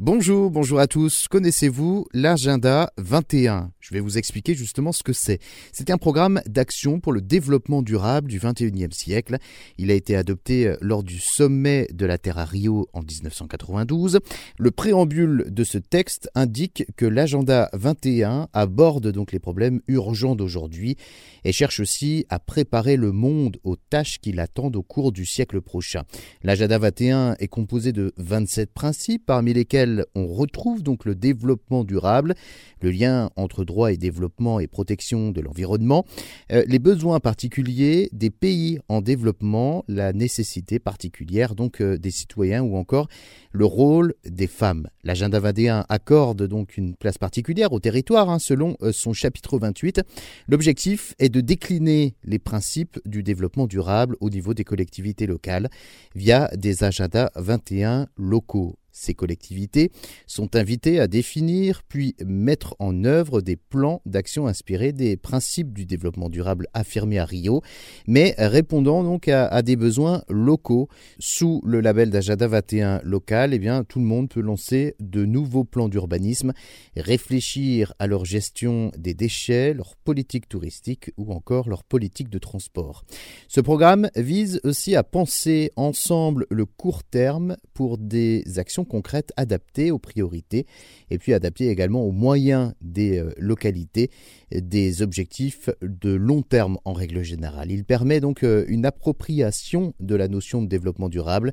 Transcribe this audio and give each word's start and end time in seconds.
Bonjour, 0.00 0.52
bonjour 0.52 0.78
à 0.78 0.86
tous. 0.86 1.26
Connaissez-vous 1.26 2.06
l'agenda 2.14 2.92
21 2.98 3.72
Je 3.88 3.94
vais 3.94 4.00
vous 4.00 4.18
expliquer 4.18 4.54
justement 4.54 4.92
ce 4.92 5.02
que 5.02 5.14
c'est. 5.14 5.38
C'est 5.72 5.88
un 5.88 5.96
programme 5.96 6.42
d'action 6.44 7.00
pour 7.00 7.10
le 7.10 7.22
développement 7.22 7.80
durable 7.80 8.28
du 8.28 8.38
21e 8.38 8.92
siècle. 8.92 9.38
Il 9.78 9.90
a 9.90 9.94
été 9.94 10.14
adopté 10.14 10.66
euh, 10.66 10.76
lors 10.82 11.02
du 11.02 11.18
sommet 11.18 11.88
de 11.94 12.04
la 12.04 12.18
Terre 12.18 12.36
à 12.36 12.44
Rio 12.44 12.90
en 12.92 13.00
1992. 13.00 14.18
Le 14.58 14.70
préambule 14.70 15.46
de 15.48 15.64
ce 15.64 15.78
texte 15.78 16.28
indique 16.34 16.84
que 16.96 17.06
l'agenda 17.06 17.70
21 17.72 18.48
aborde 18.52 19.10
donc 19.10 19.32
les 19.32 19.38
problèmes 19.38 19.80
urgents 19.88 20.36
d'aujourd'hui 20.36 20.98
et 21.44 21.52
cherche 21.52 21.80
aussi 21.80 22.26
à 22.28 22.38
préparer 22.38 22.96
le 22.96 23.10
monde 23.10 23.56
aux 23.64 23.76
tâches 23.76 24.18
qui 24.18 24.32
l'attendent 24.32 24.76
au 24.76 24.82
cours 24.82 25.12
du 25.12 25.24
siècle 25.24 25.62
prochain. 25.62 26.02
L'agenda 26.42 26.76
21 26.76 27.36
est 27.38 27.48
composé 27.48 27.92
de 27.92 28.12
27 28.18 28.70
principes 28.70 29.24
parmi 29.24 29.54
lesquels 29.54 30.04
on 30.14 30.26
retrouve 30.26 30.82
donc 30.82 31.06
le 31.06 31.14
développement 31.14 31.84
durable, 31.84 32.34
le 32.82 32.90
lien 32.90 33.30
entre 33.36 33.64
droit 33.64 33.77
et 33.86 33.96
développement 33.96 34.60
et 34.60 34.66
protection 34.66 35.30
de 35.30 35.40
l'environnement, 35.40 36.04
euh, 36.52 36.64
les 36.66 36.78
besoins 36.78 37.20
particuliers 37.20 38.08
des 38.12 38.30
pays 38.30 38.80
en 38.88 39.00
développement, 39.00 39.84
la 39.88 40.12
nécessité 40.12 40.78
particulière 40.78 41.54
donc 41.54 41.80
euh, 41.80 41.96
des 41.98 42.10
citoyens 42.10 42.62
ou 42.62 42.76
encore 42.76 43.08
le 43.52 43.64
rôle 43.64 44.14
des 44.24 44.46
femmes. 44.46 44.88
L'agenda 45.04 45.40
21 45.40 45.84
accorde 45.88 46.42
donc 46.46 46.76
une 46.76 46.94
place 46.94 47.18
particulière 47.18 47.72
au 47.72 47.80
territoire 47.80 48.30
hein, 48.30 48.38
selon 48.38 48.76
euh, 48.82 48.92
son 48.92 49.12
chapitre 49.12 49.58
28. 49.58 50.02
L'objectif 50.48 51.14
est 51.18 51.28
de 51.28 51.40
décliner 51.40 52.14
les 52.24 52.38
principes 52.38 52.98
du 53.06 53.22
développement 53.22 53.66
durable 53.66 54.16
au 54.20 54.30
niveau 54.30 54.54
des 54.54 54.64
collectivités 54.64 55.26
locales 55.26 55.68
via 56.14 56.50
des 56.56 56.84
agendas 56.84 57.30
21 57.36 58.08
locaux. 58.16 58.77
Ces 58.98 59.14
collectivités 59.14 59.92
sont 60.26 60.56
invitées 60.56 60.98
à 60.98 61.06
définir 61.06 61.82
puis 61.88 62.16
mettre 62.26 62.74
en 62.80 63.04
œuvre 63.04 63.40
des 63.40 63.54
plans 63.56 64.02
d'action 64.06 64.48
inspirés 64.48 64.92
des 64.92 65.16
principes 65.16 65.72
du 65.72 65.86
développement 65.86 66.28
durable 66.28 66.66
affirmés 66.74 67.20
à 67.20 67.24
Rio, 67.24 67.62
mais 68.08 68.34
répondant 68.38 69.04
donc 69.04 69.28
à, 69.28 69.62
des 69.62 69.76
besoins 69.76 70.24
locaux. 70.28 70.88
Sous 71.20 71.62
le 71.64 71.80
label 71.80 72.10
d'Agenda 72.10 72.48
21 72.48 73.00
local, 73.04 73.54
eh 73.54 73.60
bien, 73.60 73.84
tout 73.84 74.00
le 74.00 74.04
monde 74.04 74.28
peut 74.28 74.40
lancer 74.40 74.96
de 74.98 75.24
nouveaux 75.24 75.64
plans 75.64 75.88
d'urbanisme, 75.88 76.52
réfléchir 76.96 77.94
à 78.00 78.08
leur 78.08 78.24
gestion 78.24 78.90
des 78.98 79.14
déchets, 79.14 79.74
leur 79.74 79.96
politique 79.96 80.48
touristique 80.48 81.12
ou 81.16 81.32
encore 81.32 81.68
leur 81.68 81.84
politique 81.84 82.30
de 82.30 82.38
transport. 82.38 83.04
Ce 83.46 83.60
programme 83.60 84.10
vise 84.16 84.60
aussi 84.64 84.96
à 84.96 85.04
penser 85.04 85.70
ensemble 85.76 86.46
le 86.50 86.66
court 86.66 87.04
terme 87.04 87.56
pour 87.74 87.96
des 87.98 88.42
actions 88.58 88.84
concrètes 88.88 89.32
adaptées 89.36 89.90
aux 89.90 89.98
priorités 89.98 90.66
et 91.10 91.18
puis 91.18 91.34
adaptées 91.34 91.68
également 91.68 92.02
aux 92.02 92.12
moyens 92.12 92.72
des 92.80 93.18
euh, 93.18 93.32
localités, 93.38 94.10
des 94.50 95.02
objectifs 95.02 95.70
de 95.82 96.12
long 96.12 96.42
terme 96.42 96.78
en 96.84 96.92
règle 96.92 97.22
générale. 97.22 97.70
Il 97.70 97.84
permet 97.84 98.20
donc 98.20 98.42
euh, 98.42 98.64
une 98.68 98.86
appropriation 98.86 99.94
de 100.00 100.14
la 100.14 100.28
notion 100.28 100.62
de 100.62 100.68
développement 100.68 101.08
durable, 101.08 101.52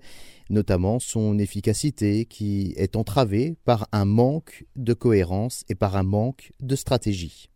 notamment 0.49 0.99
son 0.99 1.37
efficacité 1.37 2.25
qui 2.25 2.73
est 2.77 2.95
entravée 2.95 3.55
par 3.65 3.87
un 3.91 4.05
manque 4.05 4.65
de 4.75 4.93
cohérence 4.93 5.63
et 5.69 5.75
par 5.75 5.95
un 5.95 6.03
manque 6.03 6.51
de 6.59 6.75
stratégie. 6.75 7.49